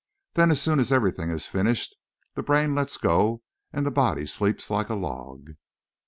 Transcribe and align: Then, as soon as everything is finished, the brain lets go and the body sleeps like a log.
Then, 0.33 0.49
as 0.49 0.59
soon 0.59 0.79
as 0.79 0.91
everything 0.91 1.29
is 1.29 1.45
finished, 1.45 1.95
the 2.33 2.41
brain 2.41 2.73
lets 2.73 2.97
go 2.97 3.43
and 3.71 3.85
the 3.85 3.91
body 3.91 4.25
sleeps 4.25 4.71
like 4.71 4.89
a 4.89 4.95
log. 4.95 5.49